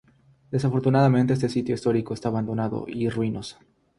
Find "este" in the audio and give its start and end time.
1.33-1.47